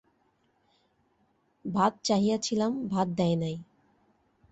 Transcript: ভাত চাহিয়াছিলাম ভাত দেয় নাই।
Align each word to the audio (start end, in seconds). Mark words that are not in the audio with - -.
ভাত 1.65 1.93
চাহিয়াছিলাম 2.03 2.71
ভাত 2.87 3.07
দেয় 3.17 3.35
নাই। 3.35 3.55